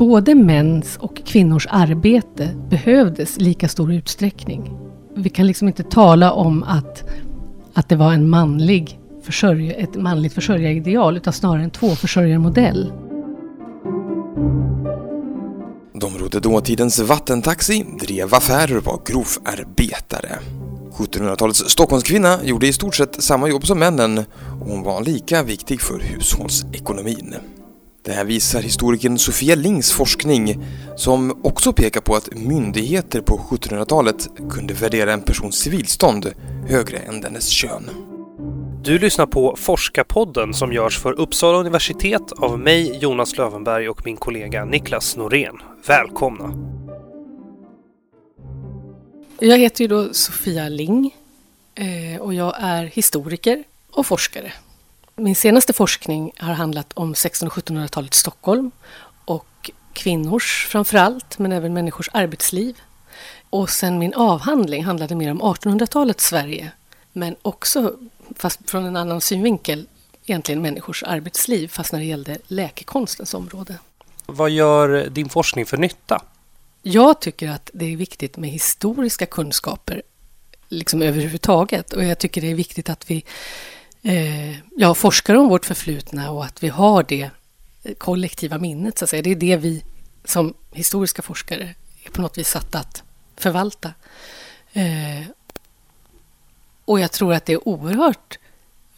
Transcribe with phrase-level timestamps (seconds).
[0.00, 4.78] både mäns och kvinnors arbete behövdes i lika stor utsträckning.
[5.16, 7.04] Vi kan liksom inte tala om att,
[7.74, 12.92] att det var en manlig försörj, ett manligt försörjarideal utan snarare en tvåförsörjarmodell.
[15.94, 20.38] De rodde dåtidens vattentaxi, drev affärer och var grovarbetare.
[20.96, 24.18] 1700-talets Stockholmskvinna gjorde i stort sett samma jobb som männen
[24.60, 27.34] och hon var lika viktig för hushållsekonomin.
[28.02, 30.64] Det här visar historikern Sofia Lings forskning
[30.96, 36.32] som också pekar på att myndigheter på 1700-talet kunde värdera en persons civilstånd
[36.68, 37.90] högre än dennes kön.
[38.82, 44.16] Du lyssnar på Forskarpodden som görs för Uppsala universitet av mig, Jonas Lövenberg och min
[44.16, 45.56] kollega Niklas Norén.
[45.86, 46.54] Välkomna!
[49.38, 51.14] Jag heter ju då Sofia Ling
[51.74, 54.52] eh, och jag är historiker och forskare.
[55.20, 58.70] Min senaste forskning har handlat om 1600 och 1700-talets Stockholm
[59.24, 62.80] och kvinnors framför allt, men även människors arbetsliv.
[63.50, 66.72] Och sen min avhandling handlade mer om 1800-talets Sverige,
[67.12, 67.96] men också,
[68.36, 69.86] fast från en annan synvinkel,
[70.26, 73.78] egentligen människors arbetsliv, fast när det gällde läkekonstens område.
[74.26, 76.22] Vad gör din forskning för nytta?
[76.82, 80.02] Jag tycker att det är viktigt med historiska kunskaper
[80.68, 83.24] liksom överhuvudtaget och jag tycker det är viktigt att vi
[84.02, 87.30] eh, ja, forskar om vårt förflutna och att vi har det
[87.98, 88.98] kollektiva minnet.
[88.98, 89.22] Så att säga.
[89.22, 89.84] Det är det vi
[90.24, 93.02] som historiska forskare är på något vis satta att
[93.36, 93.92] förvalta.
[94.72, 95.26] Eh,
[96.84, 98.38] och jag tror att det är oerhört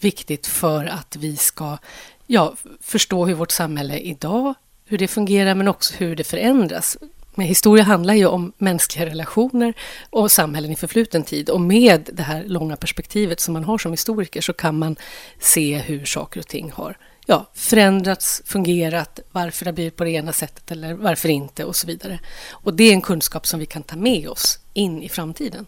[0.01, 1.79] viktigt för att vi ska
[2.27, 6.97] ja, förstå hur vårt samhälle idag, hur det fungerar men också hur det förändras.
[7.35, 9.75] Men historia handlar ju om mänskliga relationer
[10.11, 11.51] och samhällen i förfluten tid.
[11.51, 14.97] Och med det här långa perspektivet som man har som historiker så kan man
[15.39, 20.11] se hur saker och ting har ja, förändrats, fungerat, varför det har blivit på det
[20.11, 22.21] ena sättet eller varför inte och så vidare.
[22.51, 25.67] Och det är en kunskap som vi kan ta med oss in i framtiden.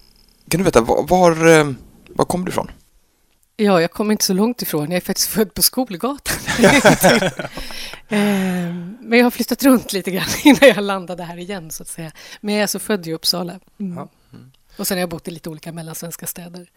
[0.48, 1.72] Kan du veta, var, var, eh,
[2.08, 2.70] var kommer du ifrån?
[3.56, 4.90] Ja, jag kommer inte så långt ifrån.
[4.90, 6.36] Jag är faktiskt född på Skolgatan.
[8.08, 11.88] Ehm, men jag har flyttat runt lite grann innan jag landade här igen, så att
[11.88, 12.12] säga.
[12.40, 13.60] Men jag är alltså född i Uppsala.
[13.80, 14.08] Mm.
[14.76, 16.70] Och sen har jag bott i lite olika mellansvenska städer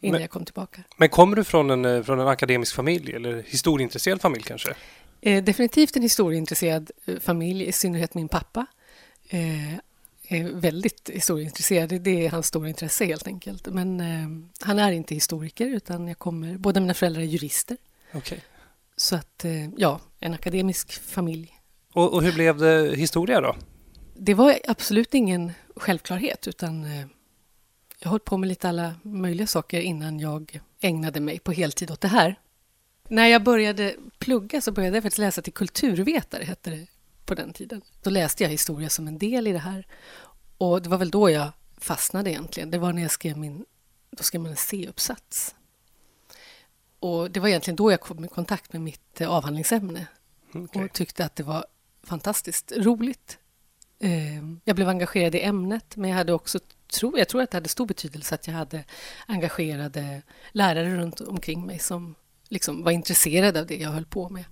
[0.00, 0.82] innan men, jag kom tillbaka.
[0.96, 4.74] Men kommer du från en, eh, från en akademisk familj eller historieintresserad familj kanske?
[5.20, 8.66] Eh, definitivt en historieintresserad eh, familj, i synnerhet min pappa.
[9.28, 9.40] Eh,
[10.28, 12.02] är väldigt historieintresserad.
[12.02, 13.66] Det är hans stora intresse helt enkelt.
[13.66, 14.28] Men eh,
[14.60, 17.76] han är inte historiker utan jag kommer, båda mina föräldrar är jurister.
[18.14, 18.38] Okay.
[18.96, 21.54] Så att, eh, ja, en akademisk familj.
[21.92, 23.56] Och, och, hur blev det historia då?
[24.14, 27.06] Det var absolut ingen självklarhet utan eh,
[27.98, 32.00] jag höll på med lite alla möjliga saker innan jag ägnade mig på heltid åt
[32.00, 32.38] det här.
[33.08, 36.86] När jag började plugga så började jag faktiskt läsa till kulturvetare, hette det
[37.28, 37.82] på den tiden.
[38.02, 39.86] Då läste jag historia som en del i det här.
[40.58, 42.70] Och det var väl då jag fastnade egentligen.
[42.70, 43.64] Det var när jag skrev min,
[44.10, 45.54] då skrev man en C-uppsats.
[47.00, 50.06] Och det var egentligen då jag kom i kontakt med mitt eh, avhandlingsämne
[50.54, 50.84] okay.
[50.84, 51.66] och tyckte att det var
[52.02, 53.38] fantastiskt roligt.
[53.98, 56.58] Eh, jag blev engagerad i ämnet, men jag hade också
[56.92, 58.84] tro, jag tror att det hade stor betydelse att jag hade
[59.26, 60.22] engagerade
[60.52, 62.14] lärare runt omkring mig som
[62.48, 64.44] liksom var intresserade av det jag höll på med.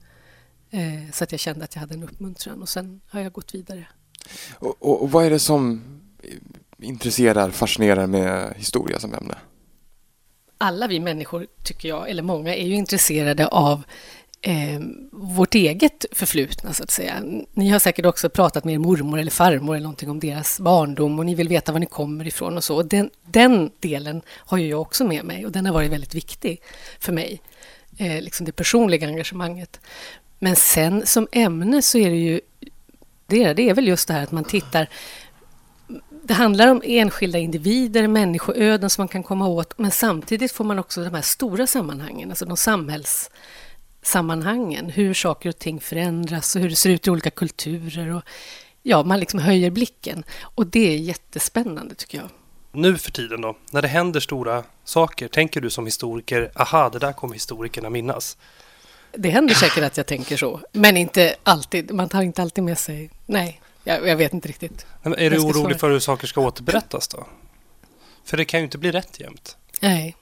[0.71, 3.55] Eh, så att jag kände att jag hade en uppmuntran och sen har jag gått
[3.55, 3.87] vidare.
[4.59, 5.83] Och, och, och vad är det som
[6.79, 9.35] intresserar, fascinerar med historia som ämne?
[10.59, 13.83] Alla vi människor, tycker jag, eller många, är ju intresserade av
[14.41, 14.81] eh,
[15.13, 17.23] vårt eget förflutna, så att säga.
[17.53, 21.19] Ni har säkert också pratat med er mormor eller farmor eller någonting om deras barndom
[21.19, 22.77] och ni vill veta var ni kommer ifrån och så.
[22.77, 26.15] Och den, den delen har ju jag också med mig och den har varit väldigt
[26.15, 26.63] viktig
[27.01, 27.41] för mig.
[27.99, 29.81] Eh, liksom det personliga engagemanget.
[30.39, 32.41] Men sen som ämne så är det ju
[33.27, 34.89] det är, det är väl just det här att man tittar
[36.27, 40.79] det handlar om enskilda individer, människoöden som man kan komma åt men samtidigt får man
[40.79, 46.71] också de här stora sammanhangen, alltså de samhällssammanhangen, hur saker och ting förändras och hur
[46.71, 48.15] det ser ut i olika kulturer.
[48.15, 48.23] Och,
[48.83, 52.29] ja, man liksom höjer blicken och det är jättespännande tycker jag.
[52.73, 56.99] Nu för tiden då, när det händer stora saker, tänker du som historiker, aha, det
[56.99, 58.37] där kommer historikerna minnas?
[59.13, 61.95] Det händer säkert att jag tänker så, men inte alltid.
[61.95, 63.11] Man tar inte alltid med sig...
[63.27, 64.87] Nej, jag, jag vet inte riktigt.
[65.03, 65.79] Men är du orolig svara.
[65.79, 67.27] för hur saker ska återberättas då?
[68.25, 69.57] För det kan ju inte bli rätt jämt.
[69.81, 70.17] Nej.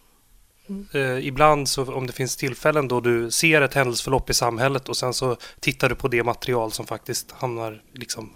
[0.68, 0.86] Mm.
[0.92, 4.96] Eh, ibland så om det finns tillfällen då du ser ett händelseförlopp i samhället och
[4.96, 8.32] sen så tittar du på det material som faktiskt hamnar liksom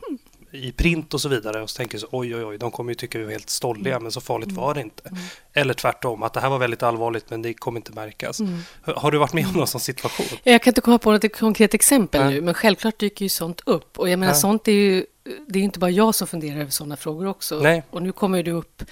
[0.51, 2.95] i print och så vidare och så tänker så oj oj oj, de kommer ju
[2.95, 4.03] tycka vi är helt stolliga mm.
[4.03, 5.09] men så farligt var det inte.
[5.09, 5.21] Mm.
[5.53, 8.41] Eller tvärtom, att det här var väldigt allvarligt men det kommer inte märkas.
[8.41, 8.59] Mm.
[8.83, 10.39] Har du varit med om någon sån situation?
[10.43, 12.35] Jag kan inte komma på något konkret exempel Nej.
[12.35, 14.39] nu men självklart dyker ju sånt upp och jag menar ja.
[14.39, 15.07] sånt är ju
[15.47, 17.61] det är inte bara jag som funderar över sådana frågor också.
[17.61, 17.83] Nej.
[17.91, 18.83] Och nu kommer du upp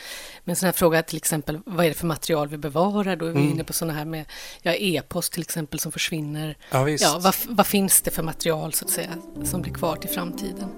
[0.44, 3.16] med en sån här fråga, till exempel, vad är det för material vi bevarar?
[3.16, 3.52] Då är vi mm.
[3.52, 4.24] inne på sådana här med
[4.62, 6.56] ja, e-post till exempel som försvinner.
[6.70, 9.10] Ja, ja, vad, vad, finns det för material så att säga
[9.44, 10.68] som blir kvar till framtiden?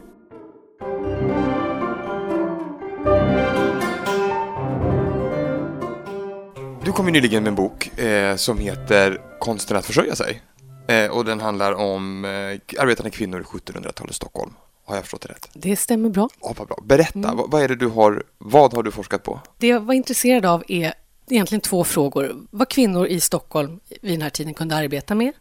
[6.89, 10.43] Du kom ju nyligen med en bok eh, som heter Konsten att försörja sig.
[10.89, 14.53] Eh, och den handlar om eh, arbetande kvinnor i 1700-talets Stockholm.
[14.85, 15.51] Har jag förstått det rätt?
[15.53, 16.29] Det stämmer bra.
[16.43, 16.79] Ja, vad bra.
[16.85, 17.37] Berätta, mm.
[17.37, 19.41] vad, vad, är det du har, vad har du forskat på?
[19.59, 20.95] Det jag var intresserad av är
[21.31, 22.37] egentligen två frågor.
[22.51, 25.33] Vad kvinnor i Stockholm vid den här tiden kunde arbeta med.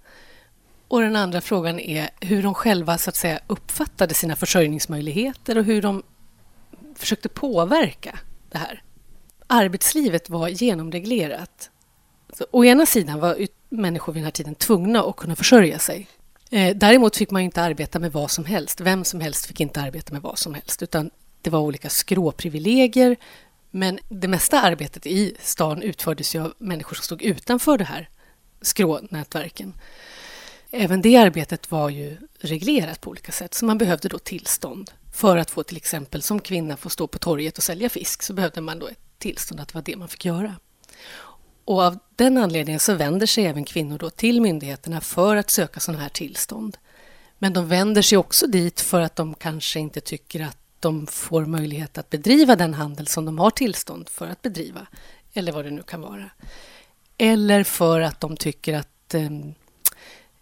[0.87, 5.63] Och den andra frågan är hur de själva så att säga uppfattade sina försörjningsmöjligheter och
[5.63, 6.03] hur de
[6.95, 8.19] försökte påverka
[8.51, 8.83] det här.
[9.47, 11.69] Arbetslivet var genomreglerat.
[12.33, 13.37] Så, å ena sidan var
[13.69, 16.07] människor vid den här tiden tvungna att kunna försörja sig.
[16.51, 18.81] Eh, däremot fick man inte arbeta med vad som helst.
[18.81, 20.83] Vem som helst fick inte arbeta med vad som helst.
[20.83, 21.09] Utan
[21.41, 23.15] det var olika skråprivilegier.
[23.71, 28.09] Men det mesta arbetet i stan utfördes ju av människor som stod utanför det här
[28.61, 29.73] skrånätverken.
[30.71, 34.91] Även det arbetet var ju reglerat på olika sätt, så man behövde då tillstånd.
[35.13, 38.33] För att få till exempel som kvinna få stå på torget och sälja fisk så
[38.33, 40.55] behövde man då ett tillstånd att det var det man fick göra.
[41.65, 45.79] Och av den anledningen så vänder sig även kvinnor då till myndigheterna för att söka
[45.79, 46.77] sådana här tillstånd.
[47.37, 51.45] Men de vänder sig också dit för att de kanske inte tycker att de får
[51.45, 54.87] möjlighet att bedriva den handel som de har tillstånd för att bedriva,
[55.33, 56.29] eller vad det nu kan vara.
[57.17, 59.29] Eller för att de tycker att eh,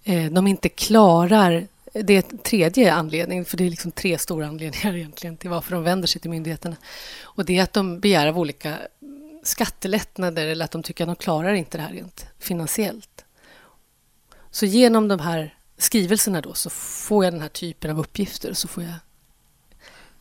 [0.04, 1.68] eh de inte klarar
[2.04, 5.72] det är en tredje anledning, för det är liksom tre stora anledningar egentligen till varför
[5.72, 6.76] de vänder sig till myndigheterna.
[7.24, 8.78] Och det är att de begär av olika
[9.44, 13.26] skattelättnader eller att de tycker att de klarar inte det här rent finansiellt.
[14.52, 18.68] Så genom de här skrivelserna då så får jag den här typen av uppgifter så
[18.68, 18.94] får jag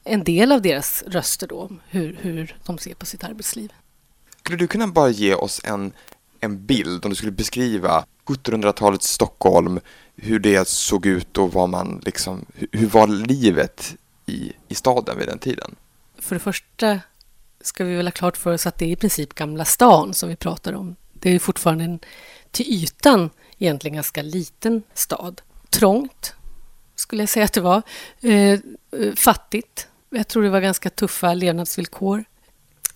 [0.04, 3.72] en del av deras röster då om hur, hur de ser på sitt arbetsliv.
[4.38, 5.92] Skulle du kunna bara ge oss en,
[6.40, 9.80] en bild om du skulle beskriva 1700-talets Stockholm,
[10.16, 13.96] hur det såg ut och vad man liksom, hur var livet
[14.26, 15.74] i, i staden vid den tiden?
[16.18, 17.00] För det första
[17.60, 20.28] ska vi väl ha klart för oss att det är i princip Gamla stan som
[20.28, 20.96] vi pratar om.
[21.12, 21.98] Det är fortfarande en
[22.50, 25.42] till ytan egentligen ganska liten stad.
[25.70, 26.34] Trångt,
[26.94, 27.82] skulle jag säga att det var.
[28.20, 28.60] Eh, eh
[29.16, 29.88] fattigt.
[30.10, 32.24] Jag tror det var ganska tuffa levnadsvillkor.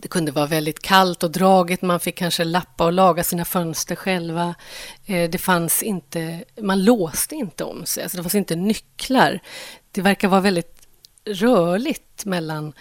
[0.00, 1.82] Det kunde vara väldigt kallt och dragigt.
[1.82, 4.54] Man fick kanske lappa och laga sina fönster själva.
[5.06, 6.44] Eh, det fanns inte...
[6.60, 8.02] Man låste inte om sig.
[8.02, 9.40] Alltså det fanns inte nycklar.
[9.92, 10.88] Det verkar vara väldigt
[11.24, 12.72] rörligt mellan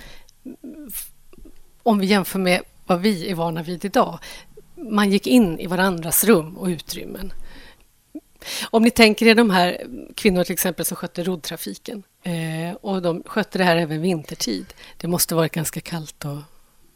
[1.84, 4.20] om vi jämför med vad vi är vana vid idag.
[4.76, 7.34] Man gick in i varandras rum och utrymmen.
[8.70, 13.24] Om ni tänker er de här kvinnorna till exempel som skötte roddtrafiken eh, och de
[13.26, 14.74] skötte det här även vintertid.
[14.98, 16.38] Det måste varit ganska kallt och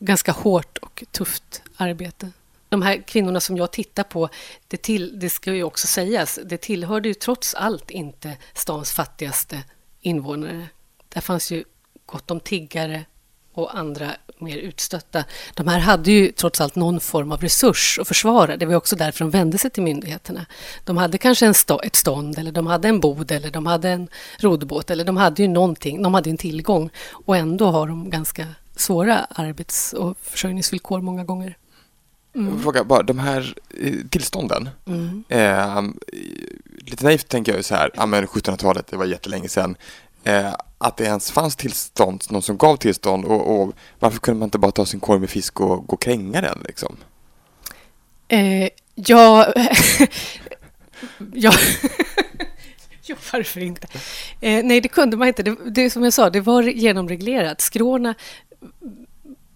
[0.02, 2.32] ganska hårt och tufft arbete.
[2.70, 4.30] De här kvinnorna som jag tittar på,
[4.68, 9.64] det, till, det ska ju också sägas, det tillhörde ju trots allt inte stans fattigaste
[10.02, 10.68] invånare.
[11.10, 11.64] Där fanns ju
[12.06, 13.06] gott om tiggare
[13.54, 15.24] och andra mer utstötta.
[15.54, 18.58] De här hade ju trots allt någon form av resurs att försvara.
[18.58, 20.46] Det var också därför de vände sig till myndigheterna.
[20.84, 23.90] De hade kanske en stå, ett stånd, eller de hade en bod eller de hade
[23.90, 24.08] en
[24.40, 24.90] roddbåt.
[24.90, 26.90] Eller de hade ju någonting, de hade en tillgång.
[27.12, 28.48] Och ändå har de ganska
[28.82, 31.58] svåra arbets och försörjningsvillkor många gånger.
[32.36, 32.62] Mm.
[32.62, 34.70] Fråga bara, de här eh, tillstånden.
[34.86, 35.24] Mm.
[35.30, 35.82] Eh,
[36.78, 39.76] lite naivt tänker jag ju så här, ja, 1700-talet, det var jättelänge sedan.
[40.24, 44.48] Eh, att det ens fanns tillstånd, någon som gav tillstånd och, och varför kunde man
[44.48, 46.98] inte bara ta sin korg med fisk och gå och kränga den liksom?
[48.28, 49.54] Eh, ja,
[51.34, 51.54] ja.
[53.06, 53.88] ja, varför inte?
[54.42, 55.44] Eh, nej, det kunde man inte.
[55.44, 57.62] Det, det som jag sa, det var genomreglerat.
[57.62, 58.16] Skråna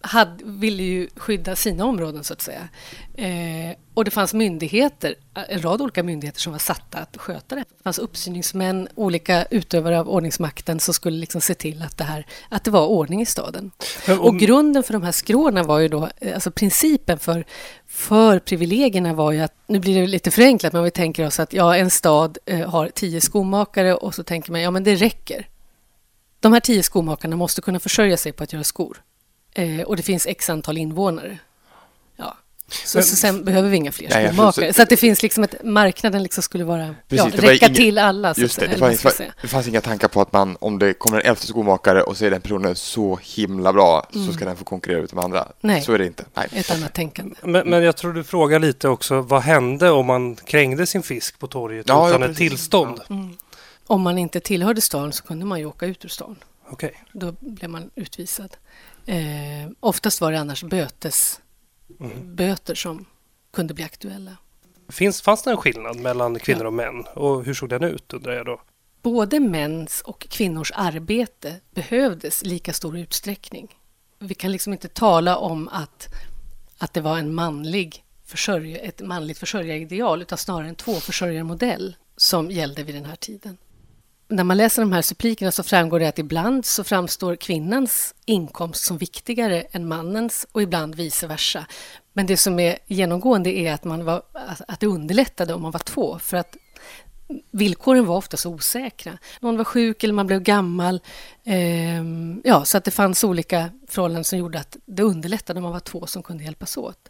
[0.05, 2.67] hade, ville ju skydda sina områden, så att säga.
[3.13, 7.61] Eh, och det fanns myndigheter, en rad olika myndigheter som var satta att sköta det.
[7.61, 12.25] Det fanns uppsyningsmän, olika utövare av ordningsmakten som skulle liksom se till att det, här,
[12.49, 13.71] att det var ordning i staden.
[14.07, 14.19] Om...
[14.19, 17.45] Och grunden för de här skråna var ju då, eh, alltså principen för,
[17.87, 21.53] för privilegierna var ju att, nu blir det lite förenklat, men vi tänker oss att
[21.53, 25.47] ja, en stad eh, har tio skomakare och så tänker man, ja men det räcker.
[26.39, 29.01] De här tio skomakarna måste kunna försörja sig på att göra skor.
[29.53, 31.37] Eh, och det finns x antal invånare.
[32.15, 32.37] Ja.
[32.67, 34.73] Så, så sen behöver vi inga fler Nej, skomakare.
[34.73, 37.97] Så att det finns liksom ett, marknaden liksom skulle vara, Precis, ja, räcka inga, till
[37.97, 38.33] alla.
[38.37, 41.19] Just det, det, var, det, det, fanns inga tankar på att man, om det kommer
[41.19, 44.27] en elfte skomakare och så är den personen så himla bra mm.
[44.27, 45.47] så ska den få konkurrera ut de andra.
[45.61, 46.25] Nej, så är det inte.
[46.33, 46.47] Nej.
[46.51, 47.35] ett annat tänkande.
[47.43, 51.39] Men, men jag tror du frågar lite också, vad hände om man krängde sin fisk
[51.39, 53.01] på torget ja, utan ja, ett tillstånd?
[53.09, 53.37] Mm.
[53.87, 56.35] Om man inte tillhörde stan så kunde man ju åka ut ur stan.
[56.69, 56.91] Okay.
[57.13, 58.57] Då blev man utvisad.
[59.05, 61.41] Eh, oftast var det annars bötes,
[61.99, 62.35] mm.
[62.35, 63.05] böter som
[63.53, 64.37] kunde bli aktuella.
[64.89, 66.67] Finns, fanns det en skillnad mellan kvinnor ja.
[66.67, 67.03] och män?
[67.15, 68.61] Och hur såg den ut undrar jag då?
[69.01, 73.75] Både mäns och kvinnors arbete behövdes lika stor utsträckning.
[74.19, 76.07] Vi kan liksom inte tala om att,
[76.77, 82.83] att det var en manlig försörj, ett manligt försörjarideal utan snarare en tvåförsörjarmodell som gällde
[82.83, 83.57] vid den här tiden
[84.27, 88.83] när man läser de här supplikerna så framgår det att ibland så framstår kvinnans inkomst
[88.83, 91.65] som viktigare än mannens och ibland vice versa.
[92.13, 94.21] Men det som är genomgående är att, man var,
[94.67, 96.57] att det underlättade om man var två för att
[97.51, 99.17] villkoren var ofta så osäkra.
[99.39, 101.01] Någon var sjuk eller man blev gammal.
[101.43, 102.03] Eh,
[102.43, 105.79] ja, så att det fanns olika förhållanden som gjorde att det underlättade om man var
[105.79, 107.09] två som kunde hjälpas åt.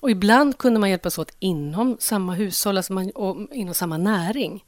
[0.00, 4.64] Och ibland kunde man hjälpas åt inom samma hushåll alltså man, och inom samma näring.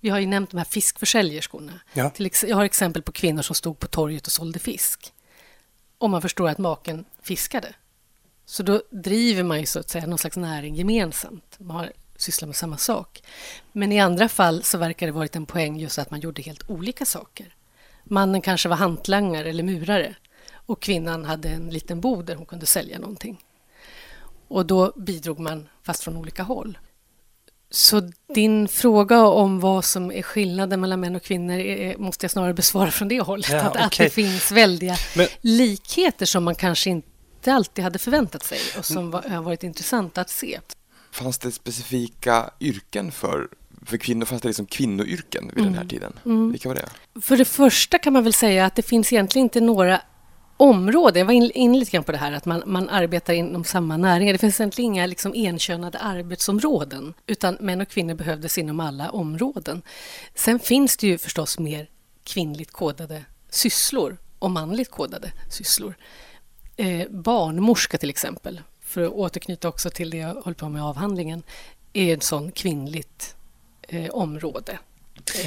[0.00, 1.80] Vi har ju nämnt de här fiskförsäljerskorna.
[1.92, 2.10] Ja.
[2.10, 5.12] Till, jag har exempel på kvinnor som stod på torget och sålde fisk.
[5.98, 7.74] Om man förstår att maken fiskade.
[8.44, 11.56] Så då driver man ju så att säga någon slags näring gemensamt.
[11.58, 13.22] Man har, sysslar med samma sak.
[13.72, 16.70] Men i andra fall så verkar det varit en poäng just att man gjorde helt
[16.70, 17.54] olika saker.
[18.04, 20.14] Mannen kanske var hantlangare eller murare
[20.52, 23.44] och kvinnan hade en liten bod där hon kunde sälja någonting.
[24.48, 26.78] Och då bidrog man, fast från olika håll.
[27.70, 32.30] Så din fråga om vad som är skillnaden mellan män och kvinnor är, måste jag
[32.30, 33.50] snarare besvara från det hållet.
[33.50, 33.84] Ja, att, okay.
[33.84, 35.26] att det finns väldiga Men...
[35.40, 40.20] likheter som man kanske inte alltid hade förväntat sig och som var, har varit intressanta
[40.20, 40.60] att se.
[41.10, 43.48] Fanns det specifika yrken för
[43.86, 45.64] för kvinnor fanns det liksom kvinnoyrken vid mm.
[45.64, 45.88] den här mm.
[45.88, 46.12] tiden.
[46.24, 46.52] Mm.
[46.52, 47.20] Vilka var det?
[47.20, 50.00] För det första kan man väl säga att det finns egentligen inte några
[50.56, 51.18] område.
[51.18, 53.96] Jag var inne in lite grann på det här att man, man arbetar inom samma
[53.96, 54.32] näringar.
[54.32, 59.82] Det finns egentligen inga liksom enkönade arbetsområden utan män och kvinnor behövdes inom alla områden.
[60.34, 61.88] Sen finns det ju förstås mer
[62.24, 65.94] kvinnligt kodade sysslor och manligt kodade sysslor.
[66.76, 70.82] Eh, barnmorska till exempel, för att återknyta också till det jag håller på med i
[70.82, 71.42] avhandlingen,
[71.92, 73.36] är ett sån kvinnligt
[73.88, 74.78] eh, område.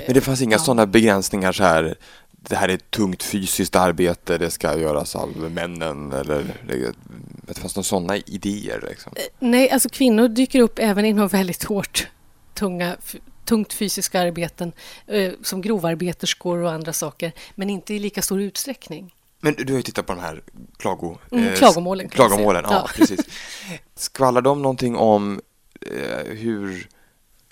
[0.05, 0.59] Men det fanns inga ja.
[0.59, 1.95] sådana begränsningar så här
[2.41, 6.46] det här är ett tungt fysiskt arbete, det ska göras av männen eller
[7.41, 8.86] det fanns några sådana idéer?
[8.89, 9.13] Liksom.
[9.15, 12.08] Eh, nej, alltså kvinnor dyker upp även inom väldigt hårt
[12.53, 12.98] tunga,
[13.46, 14.72] tungt fysiska arbeten
[15.08, 19.13] eh, som grovarbeterskor och andra saker, men inte i lika stor utsträckning.
[19.41, 20.41] Men du har ju tittat på de här
[20.77, 22.10] klago, mm, eh, klagomålen.
[22.10, 23.19] klagomålen ja, ja, precis.
[23.96, 25.41] Skvallrar de någonting om
[26.25, 26.88] hur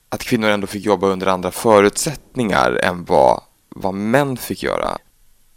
[0.10, 3.42] att kvinnor ändå fick jobba under andra förutsättningar än vad
[3.82, 4.98] vad män fick göra.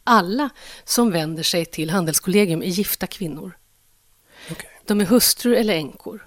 [0.05, 0.51] Alla
[0.85, 3.53] som vänder sig till Handelskollegium är gifta kvinnor.
[4.51, 4.71] Okay.
[4.87, 6.27] De är hustrur eller änkor.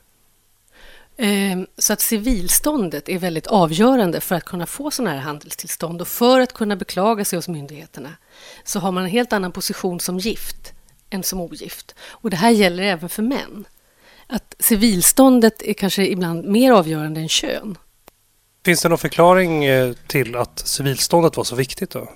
[1.18, 6.08] Ehm, så att civilståndet är väldigt avgörande för att kunna få sådana här handelstillstånd och
[6.08, 8.16] för att kunna beklaga sig hos myndigheterna
[8.64, 10.74] så har man en helt annan position som gift
[11.10, 11.96] än som ogift.
[12.08, 13.66] Och det här gäller även för män.
[14.28, 17.78] Att civilståndet är kanske ibland mer avgörande än kön.
[18.66, 21.90] Finns det någon förklaring eh, till att civilståndet var så viktigt?
[21.90, 22.10] då?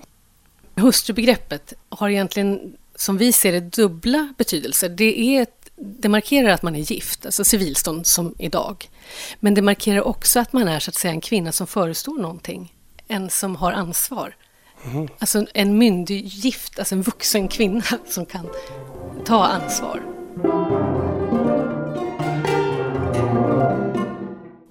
[0.75, 4.89] Hustrubegreppet har egentligen, som vi ser det, dubbla betydelser.
[4.89, 8.89] Det, är ett, det markerar att man är gift, alltså civilstånd som idag.
[9.39, 12.73] Men det markerar också att man är så att säga en kvinna som förestår någonting.
[13.07, 14.35] En som har ansvar.
[14.85, 15.07] Mm.
[15.19, 18.49] Alltså en myndig gift, alltså en vuxen kvinna som kan
[19.25, 20.16] ta ansvar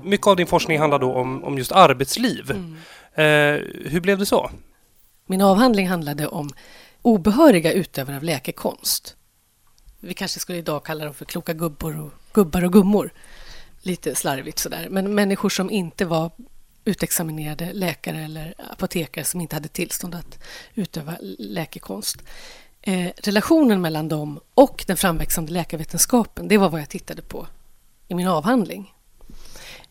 [0.06, 2.50] mycket av din forskning handlar då om, om just arbetsliv.
[2.50, 2.76] Mm.
[3.14, 4.50] Eh, hur blev det så?
[5.26, 6.50] Min avhandling handlade om
[7.02, 9.16] obehöriga utövare av läkekonst.
[10.00, 13.10] Vi kanske skulle idag kalla dem för kloka gubbor och, gubbar och gummor.
[13.82, 14.86] Lite slarvigt sådär.
[14.90, 16.30] Men människor som inte var
[16.84, 20.38] utexaminerade läkare eller apotekare som inte hade tillstånd att
[20.74, 22.22] utöva läkekonst.
[22.82, 27.46] Eh, relationen mellan dem och den framväxande läkarvetenskapen, det var vad jag tittade på
[28.08, 28.92] i min avhandling.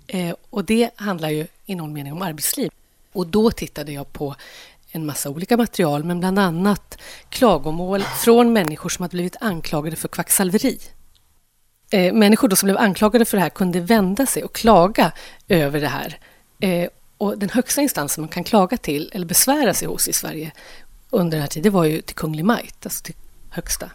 [0.07, 2.71] Eh, och det handlar ju i någon mening om arbetsliv.
[3.13, 4.35] Och då tittade jag på
[4.91, 6.97] en massa olika material, men bland annat
[7.29, 10.79] klagomål från människor som hade blivit anklagade för kvacksalveri.
[11.89, 15.12] Eh, människor då som blev anklagade för det här kunde vända sig och klaga
[15.47, 16.19] över det här.
[16.59, 20.51] Eh, och den högsta instansen man kan klaga till eller besvära sig hos i Sverige
[21.09, 23.15] under den här tiden var ju till Kunglig Majt, alltså till
[23.50, 23.89] högsta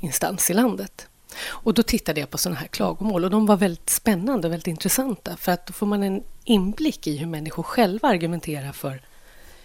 [0.00, 1.06] instans i landet.
[1.46, 4.66] Och då tittade jag på sådana här klagomål och de var väldigt spännande och väldigt
[4.66, 9.02] intressanta för att då får man en inblick i hur människor själva argumenterar för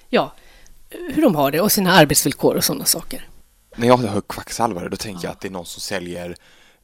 [0.09, 0.33] ja,
[0.89, 3.27] hur de har det och sina arbetsvillkor och sådana saker.
[3.75, 6.35] När jag hör kvacksalvare då tänker jag att det är någon som säljer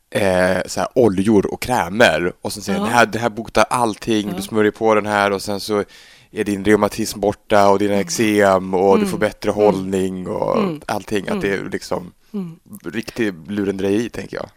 [0.09, 2.85] eh, så här, oljor och krämer och sen säger ja.
[2.85, 4.35] det, här, det här botar allting, ja.
[4.35, 5.83] du smörjer på den här och sen så
[6.31, 8.05] är din reumatism borta och dina mm.
[8.05, 8.99] eksem och mm.
[8.99, 9.63] du får bättre mm.
[9.63, 10.81] hållning och mm.
[10.85, 11.27] allting.
[11.29, 12.59] Att det är liksom mm.
[12.83, 14.49] riktig lurendrejeri, tänker jag.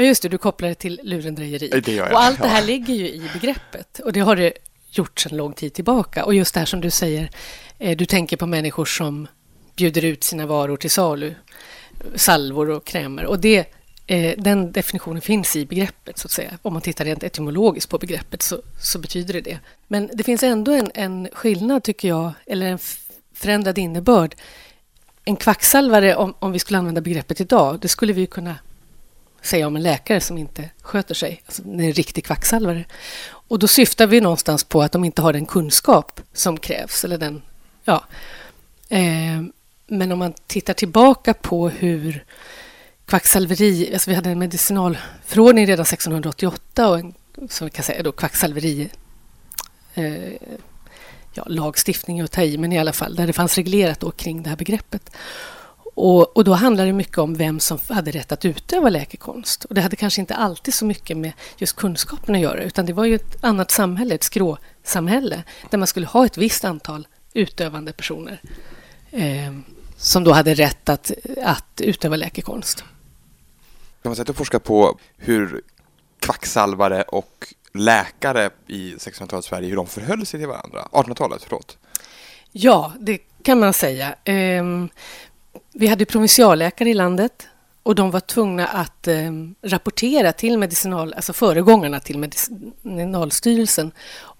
[0.00, 0.28] Ja, just det.
[0.28, 1.68] Du kopplar det till lurendrejeri.
[1.68, 2.12] Det gör jag.
[2.12, 2.66] Och allt det här ja.
[2.66, 3.98] ligger ju i begreppet.
[3.98, 4.52] Och det har det
[4.90, 6.24] gjort sedan lång tid tillbaka.
[6.24, 7.30] Och just det här som du säger,
[7.78, 9.28] eh, du tänker på människor som
[9.76, 11.34] bjuder ut sina varor till salu,
[12.14, 13.26] salvor och krämer.
[13.26, 13.66] Och det,
[14.06, 16.58] eh, den definitionen finns i begreppet, så att säga.
[16.62, 19.58] Om man tittar rent etymologiskt på begreppet så, så betyder det det.
[19.88, 22.78] Men det finns ändå en, en skillnad, tycker jag, eller en
[23.34, 24.34] förändrad innebörd.
[25.24, 28.56] En kvacksalvare, om, om vi skulle använda begreppet idag, det skulle vi kunna
[29.42, 32.84] säga om en läkare som inte sköter sig, alltså en riktig kvacksalvare.
[33.22, 37.04] Och då syftar vi någonstans på att de inte har den kunskap som krävs.
[37.04, 37.42] Eller den,
[37.84, 38.04] ja.
[38.88, 39.42] Eh,
[39.86, 42.24] men om man tittar tillbaka på hur
[43.06, 43.90] kvacksalveri...
[43.92, 47.14] Alltså vi hade en medicinalförordning redan 1688 och en,
[47.48, 48.90] som vi kan säga då, kvacksalveri...
[49.94, 50.32] Eh,
[51.32, 54.42] ja, lagstiftning och ta i, men i alla fall där det fanns reglerat då kring
[54.42, 55.10] det här begreppet.
[56.00, 59.64] Och, och, då handlar det mycket om vem som hade rätt att utöva läkekonst.
[59.64, 62.92] Och det hade kanske inte alltid så mycket med just kunskapen att göra, utan det
[62.92, 67.92] var ju ett annat samhälle, ett skråsamhälle, där man skulle ha ett visst antal utövande
[67.92, 68.40] personer
[69.10, 69.52] eh,
[69.96, 71.10] som då hade rätt att,
[71.42, 72.78] att utöva läkekonst.
[74.02, 75.62] Kan man säga att du forskar på hur
[76.18, 80.88] kvacksalvare och läkare i 1600-talets Sverige, hur de förhöll sig till varandra?
[80.92, 81.78] 1800-talet, förlåt.
[82.52, 84.14] Ja, det kan man säga.
[85.72, 87.48] Vi hade provinsialläkare i landet
[87.82, 93.92] och de var tvungna att eh, rapportera till medicinal, alltså föregångarna till Medicinalstyrelsen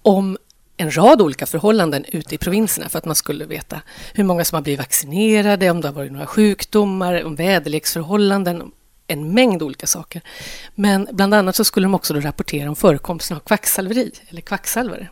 [0.03, 0.39] om
[0.77, 3.81] en rad olika förhållanden ute i provinserna för att man skulle veta
[4.15, 8.73] hur många som har blivit vaccinerade, om det har varit några sjukdomar, om väderleksförhållanden,
[9.07, 10.23] en mängd olika saker.
[10.75, 15.09] Men bland annat så skulle de också rapportera om förekomsten av kvacksalveri eller kvacksalvare.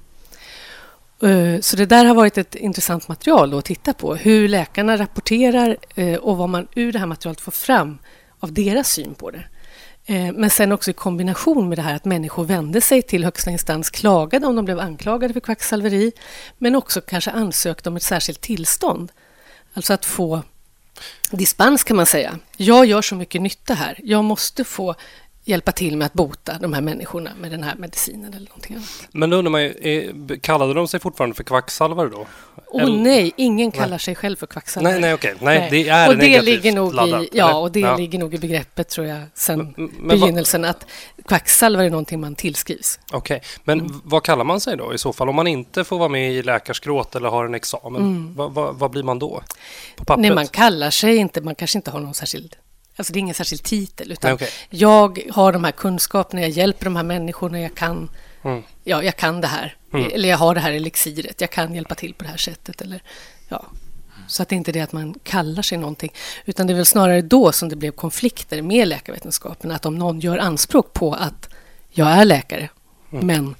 [1.23, 4.15] Eh, så det där har varit ett intressant material att titta på.
[4.15, 7.99] Hur läkarna rapporterar eh, och vad man ur det här materialet får fram
[8.41, 9.45] av deras syn på det.
[10.07, 13.50] Eh, men sen också i kombination med det här att människor vände sig till högsta
[13.50, 16.13] instans, klagade om de blev anklagade för kvacksalveri,
[16.59, 19.13] men också kanske ansökte om ett särskilt tillstånd.
[19.75, 20.43] Alltså att få
[21.31, 22.39] dispens kan man säga.
[22.57, 24.00] Jag gör så mycket nytta här.
[24.02, 24.95] Jag måste få
[25.49, 29.08] hjälpa till med att bota de här människorna med den här medicinen eller någonting annat.
[29.13, 32.26] Men då undrar man ju, kallade de sig fortfarande för kvacksalvare då?
[32.67, 33.99] Åh oh, nej, ingen kallar nej.
[33.99, 34.93] sig själv för kvacksalvare.
[34.93, 35.34] Nej, nej, okej.
[35.41, 37.97] Nej, nej, det är och det ligger nog laddat, i, Ja, och det ja.
[37.97, 40.87] ligger nog i begreppet tror jag sen men, men begynnelsen att
[41.28, 42.99] kvacksalvare är någonting man tillskrivs.
[43.13, 43.49] Okej, okay.
[43.65, 44.00] men mm.
[44.04, 45.28] vad kallar man sig då i så fall?
[45.28, 48.34] Om man inte får vara med i läkarskråt eller har en examen, mm.
[48.34, 49.43] vad, vad, vad, blir man då?
[49.97, 50.23] På pappret?
[50.23, 52.56] Nej, man kallar sig inte, man kanske inte har någon särskild
[52.99, 54.49] Alltså det är ingen särskild titel, utan okay.
[54.71, 58.11] jag har de här kunskaperna, jag hjälper de här människorna, jag kan,
[58.43, 58.63] mm.
[58.84, 59.76] ja, jag kan det här.
[59.93, 60.11] Mm.
[60.15, 62.80] Eller jag har det här elixiret, jag kan hjälpa till på det här sättet.
[62.80, 63.02] Eller,
[63.49, 63.65] ja.
[64.28, 66.13] Så att det inte är det att man kallar sig någonting,
[66.45, 70.21] utan det är väl snarare då som det blev konflikter med läkarvetenskapen, att om någon
[70.21, 71.49] gör anspråk på att
[71.91, 72.69] jag är läkare,
[73.13, 73.26] mm.
[73.26, 73.54] men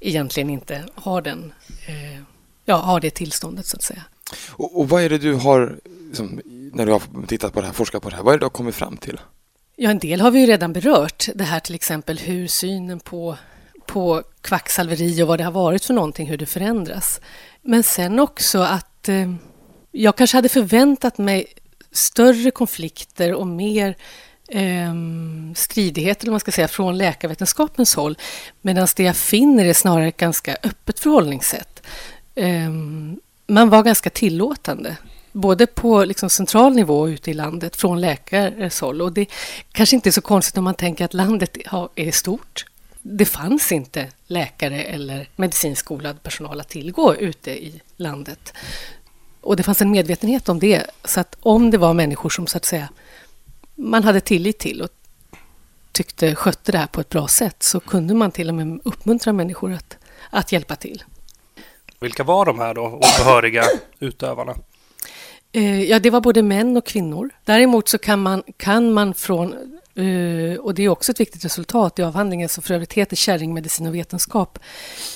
[0.00, 1.52] egentligen inte har, den,
[1.86, 2.20] eh,
[2.64, 4.02] ja, har det tillståndet, så att säga.
[4.48, 6.40] Och, och vad är det du har liksom,
[6.74, 8.44] när du har tittat på det här, forskat på det här, vad är det du
[8.44, 9.20] har kommit fram till?
[9.76, 11.28] Ja, en del har vi ju redan berört.
[11.34, 13.36] Det här till exempel hur synen på,
[13.86, 17.20] på kvacksalveri och vad det har varit för någonting, hur det förändras.
[17.62, 19.34] Men sen också att eh,
[19.90, 21.46] jag kanske hade förväntat mig
[21.92, 23.96] större konflikter och mer
[24.48, 24.94] eh,
[25.54, 28.18] stridigheter, eller man ska säga, från läkarvetenskapens håll.
[28.62, 31.82] Medan det jag finner är snarare ett ganska öppet förhållningssätt.
[32.34, 32.70] Eh,
[33.46, 34.96] man var ganska tillåtande
[35.34, 39.02] både på liksom central nivå och ute i landet från läkares håll.
[39.02, 39.26] Och det
[39.72, 41.56] kanske inte är så konstigt om man tänker att landet
[41.94, 42.66] är stort.
[43.02, 48.52] Det fanns inte läkare eller medicinskolad personal att tillgå ute i landet.
[49.40, 50.86] Och det fanns en medvetenhet om det.
[51.04, 52.88] Så att om det var människor som så att säga
[53.74, 54.90] man hade tillit till och
[55.92, 59.32] tyckte skötte det här på ett bra sätt så kunde man till och med uppmuntra
[59.32, 59.96] människor att,
[60.30, 61.04] att hjälpa till.
[62.00, 63.64] Vilka var de här då, obehöriga
[63.98, 64.54] utövarna?
[65.56, 67.30] Eh, ja, det var både män och kvinnor.
[67.44, 69.52] Däremot så kan man, kan man från
[69.94, 73.86] eh, och det är också ett viktigt resultat i avhandlingen som för övrigt heter Kärringmedicin
[73.86, 74.58] och vetenskap,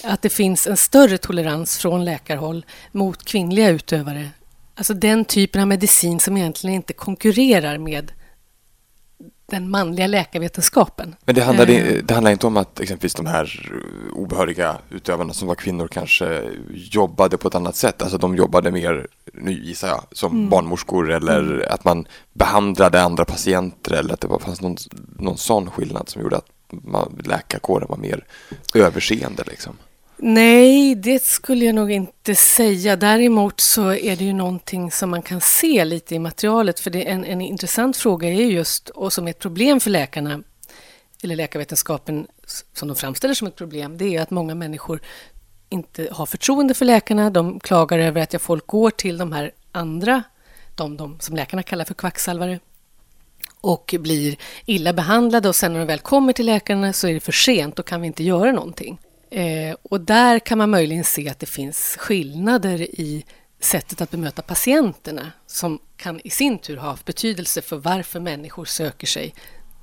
[0.04, 4.28] att det finns en större tolerans från läkarhåll mot kvinnliga utövare.
[4.74, 8.12] Alltså den typen av medicin som egentligen inte konkurrerar med
[9.50, 11.14] den manliga läkarvetenskapen.
[11.24, 11.94] Men det handlar, eh.
[12.04, 13.72] det handlar inte om att exempelvis de här
[14.12, 18.02] obehöriga utövarna som var kvinnor kanske jobbade på ett annat sätt?
[18.02, 20.48] Alltså de jobbade mer, nu gissar jag, som mm.
[20.48, 21.62] barnmorskor eller mm.
[21.70, 24.76] att man behandlade andra patienter eller att det var, fanns någon,
[25.18, 28.24] någon sån skillnad som gjorde att man, läkarkåren var mer
[28.74, 29.76] överseende liksom?
[30.20, 32.96] Nej, det skulle jag nog inte säga.
[32.96, 36.80] Däremot så är det ju någonting som man kan se lite i materialet.
[36.80, 39.90] För det är en, en intressant fråga är just, och som är ett problem för
[39.90, 40.42] läkarna,
[41.22, 42.26] eller läkarvetenskapen
[42.72, 45.00] som de framställer som ett problem, det är att många människor
[45.68, 47.30] inte har förtroende för läkarna.
[47.30, 50.22] De klagar över att folk går till de här andra,
[50.76, 52.60] de, de som läkarna kallar för kvacksalvare
[53.60, 57.20] och blir illa behandlade och sen när de väl kommer till läkarna så är det
[57.20, 58.98] för sent, då kan vi inte göra någonting.
[59.30, 63.24] Eh, och där kan man möjligen se att det finns skillnader i
[63.60, 69.06] sättet att bemöta patienterna som kan i sin tur ha betydelse för varför människor söker
[69.06, 69.34] sig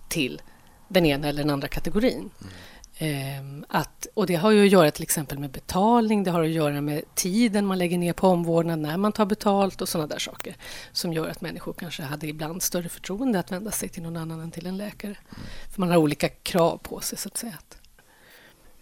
[0.10, 0.42] till
[0.88, 2.30] den ena eller den andra kategorin.
[2.42, 2.52] Mm.
[2.98, 6.50] Eh, att, och det har ju att göra till exempel med betalning, det har att
[6.50, 10.20] göra med tiden man lägger ner på omvårdnad när man tar betalt och sådana där
[10.20, 10.56] saker
[10.92, 14.40] som gör att människor kanske hade ibland större förtroende att vända sig till någon annan
[14.40, 15.12] än till en läkare.
[15.12, 15.46] Mm.
[15.74, 17.58] För man har olika krav på sig, så att säga.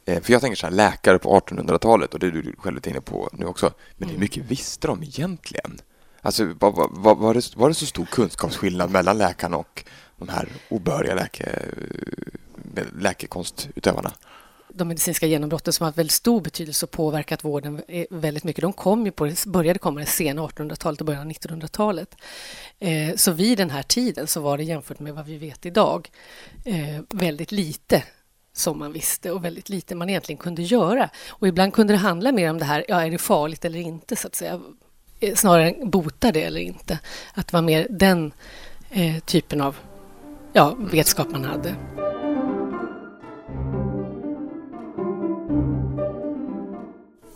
[0.05, 2.89] Eh, för jag tänker så här, läkare på 1800-talet och det är du själv lite
[2.89, 3.73] inne på nu också.
[3.97, 4.21] Men hur mm.
[4.21, 5.81] mycket visste de egentligen?
[6.21, 9.85] Alltså, var, var, var, det, var det så stor kunskapsskillnad mellan läkarna och
[10.17, 11.59] de här obehöriga läke,
[12.99, 14.11] läkekonstutövarna?
[14.75, 18.61] de medicinska genombrotten som har väldigt stor betydelse och påverkat vården väldigt mycket.
[18.61, 22.15] De kom ju på, började komma det sena 1800-talet och början av 1900-talet.
[22.79, 26.09] Eh, så vid den här tiden så var det jämfört med vad vi vet idag
[26.65, 28.03] eh, väldigt lite
[28.53, 31.09] som man visste och väldigt lite man egentligen kunde göra.
[31.29, 34.15] Och ibland kunde det handla mer om det här, ja, är det farligt eller inte,
[34.15, 34.61] så att säga.
[35.19, 36.99] Eh, snarare än botar det eller inte.
[37.33, 38.33] Att det var mer den
[38.89, 39.75] eh, typen av
[40.53, 41.75] ja, vetskap man hade.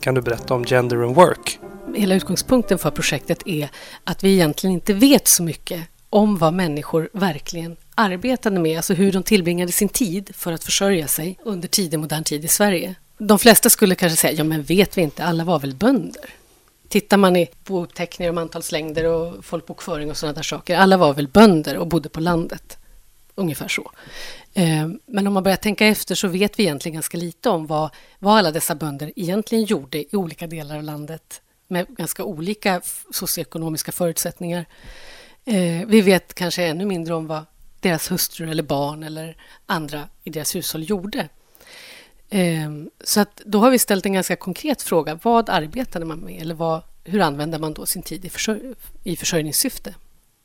[0.00, 1.58] Kan du berätta om Gender and Work?
[1.94, 3.70] Hela utgångspunkten för projektet är
[4.04, 9.12] att vi egentligen inte vet så mycket om vad människor verkligen arbetade med, alltså hur
[9.12, 12.94] de tillbringade sin tid för att försörja sig under tidig modern tid i Sverige.
[13.18, 16.24] De flesta skulle kanske säga, ja men vet vi inte, alla var väl bönder?
[16.88, 21.28] Tittar man i bouppteckningar om antalslängder och folkbokföring och sådana där saker, alla var väl
[21.28, 22.78] bönder och bodde på landet.
[23.34, 23.90] Ungefär så.
[24.54, 27.90] Eh, men om man börjar tänka efter så vet vi egentligen ganska lite om vad,
[28.18, 32.80] vad alla dessa bönder egentligen gjorde i olika delar av landet med ganska olika
[33.12, 34.66] socioekonomiska förutsättningar.
[35.44, 37.44] Eh, vi vet kanske ännu mindre om vad
[37.80, 39.36] deras hustru eller barn eller
[39.66, 41.28] andra i deras hushåll gjorde.
[42.30, 45.18] Ehm, så att då har vi ställt en ganska konkret fråga.
[45.22, 46.42] Vad arbetade man med?
[46.42, 49.94] Eller vad, hur använder man då sin tid i, försörj i försörjningssyfte?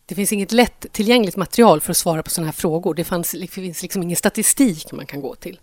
[0.06, 2.94] Det finns inget lättillgängligt material för att svara på sådana här frågor.
[2.94, 5.60] Det, fanns, det finns liksom ingen statistik man kan gå till.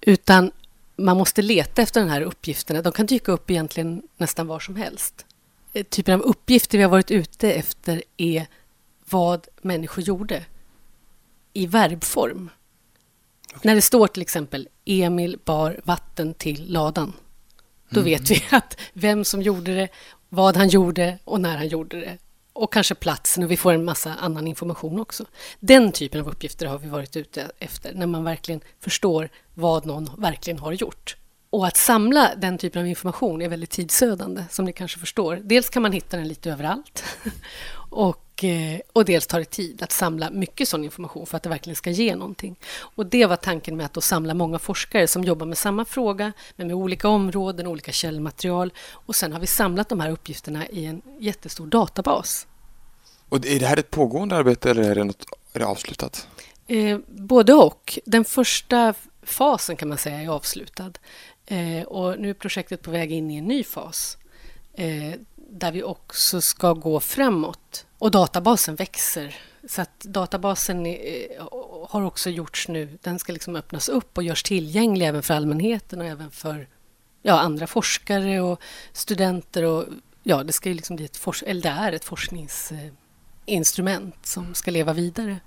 [0.00, 0.50] Utan
[0.96, 2.82] man måste leta efter de här uppgifterna.
[2.82, 5.24] De kan dyka upp egentligen nästan var som helst.
[5.72, 8.46] Eh, typen av uppgifter vi har varit ute efter är
[9.10, 10.44] vad människor gjorde
[11.56, 12.50] i verbform.
[13.48, 13.60] Okay.
[13.62, 17.12] När det står till exempel Emil bar vatten till ladan.
[17.90, 18.10] Då mm.
[18.10, 19.88] vet vi att vem som gjorde det,
[20.28, 22.18] vad han gjorde och när han gjorde det.
[22.52, 25.24] Och kanske platsen och vi får en massa annan information också.
[25.60, 30.10] Den typen av uppgifter har vi varit ute efter när man verkligen förstår vad någon
[30.18, 31.16] verkligen har gjort.
[31.50, 35.40] Och att samla den typen av information är väldigt tidsödande, som ni kanske förstår.
[35.44, 37.04] Dels kan man hitta den lite överallt
[37.96, 41.42] och och, eh, och dels tar det tid att samla mycket sån information för att
[41.42, 42.56] det verkligen ska ge någonting.
[42.78, 46.66] Och det var tanken med att samla många forskare som jobbar med samma fråga, men
[46.66, 48.72] med olika områden, olika källmaterial.
[48.90, 52.46] Och sen har vi samlat de här uppgifterna i en jättestor databas.
[53.28, 56.28] Och är det här ett pågående arbete eller är det, något, är det avslutat?
[56.66, 57.98] Eh, både och.
[58.04, 60.92] Den första fasen kan man säga är avslutad.
[61.46, 64.18] Eh, och nu är projektet på väg in i en ny fas
[64.74, 65.14] eh,
[65.50, 67.86] där vi också ska gå framåt.
[67.98, 69.36] Och databasen växer.
[69.68, 71.46] Så att databasen är, eh,
[71.88, 72.98] har också gjorts nu.
[73.02, 76.68] Den ska liksom öppnas upp och görs tillgänglig även för allmänheten och även för
[77.22, 78.60] ja, andra forskare och
[78.92, 79.62] studenter.
[79.62, 79.84] Och,
[80.22, 85.40] ja, det, ska liksom bli ett eller det är ett forskningsinstrument som ska leva vidare.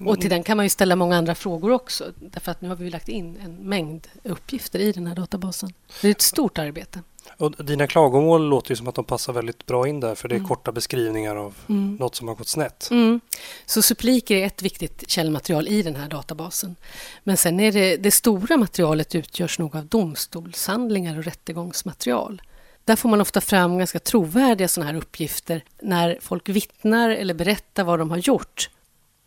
[0.00, 2.12] Och till den kan man ju ställa många andra frågor också.
[2.20, 5.72] Därför att nu har vi lagt in en mängd uppgifter i den här databasen.
[6.00, 7.02] Det är ett stort arbete.
[7.36, 10.34] Och dina klagomål låter ju som att de passar väldigt bra in där för det
[10.34, 10.48] är mm.
[10.48, 11.96] korta beskrivningar av mm.
[11.96, 12.88] något som har gått snett.
[12.90, 13.20] Mm.
[13.66, 16.76] Så suppliker är ett viktigt källmaterial i den här databasen.
[17.24, 22.42] Men sen är det, det stora materialet utgörs nog av domstolshandlingar och rättegångsmaterial.
[22.84, 25.64] Där får man ofta fram ganska trovärdiga sådana här uppgifter.
[25.82, 28.70] När folk vittnar eller berättar vad de har gjort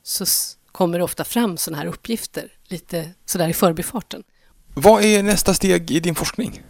[0.03, 0.25] så
[0.71, 4.23] kommer det ofta fram sådana här uppgifter, lite sådär i förbifarten.
[4.73, 6.63] Vad är nästa steg i din forskning?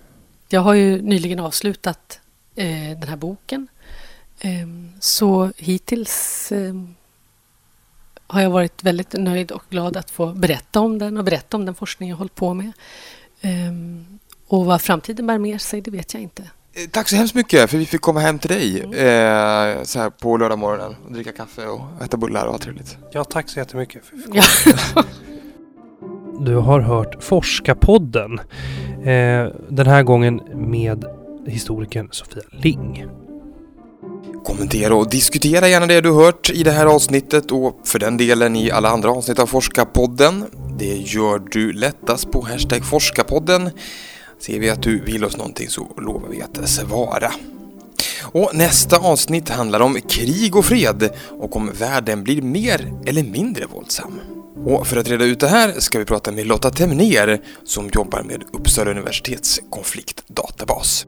[0.51, 2.19] Jag har ju nyligen avslutat
[2.55, 3.67] eh, den här boken.
[4.39, 4.67] Eh,
[4.99, 6.73] så hittills eh,
[8.27, 11.65] har jag varit väldigt nöjd och glad att få berätta om den och berätta om
[11.65, 12.71] den forskning jag hållit på med.
[13.41, 16.41] Ehm, och vad framtiden bär med sig, det vet jag inte.
[16.73, 18.93] Eh, tack så hemskt mycket för vi fick komma hem till dig mm.
[18.93, 22.97] eh, så här på lördagmorgonen och dricka kaffe och äta bullar och ha trevligt.
[23.11, 24.05] Ja, tack så jättemycket.
[24.05, 24.15] För
[26.45, 28.39] du har hört Forskarpodden.
[29.05, 31.05] Eh, den här gången med
[31.47, 33.05] historikern Sofia Ling.
[34.45, 38.55] Kommentera och diskutera gärna det du hört i det här avsnittet och för den delen
[38.55, 40.45] i alla andra avsnitt av Forskarpodden.
[40.77, 43.69] Det gör du lättast på hashtag Forskarpodden.
[44.39, 47.31] Ser vi att du vill oss någonting så lovar vi att svara.
[48.21, 53.65] Och nästa avsnitt handlar om krig och fred och om världen blir mer eller mindre
[53.65, 54.38] våldsam.
[54.55, 58.23] Och för att reda ut det här ska vi prata med Lotta Temner som jobbar
[58.23, 61.05] med Uppsala universitets konfliktdatabas.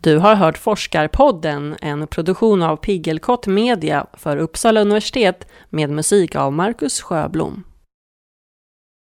[0.00, 6.52] Du har hört Forskarpodden, en produktion av Piggelkott Media för Uppsala universitet med musik av
[6.52, 7.64] Marcus Sjöblom.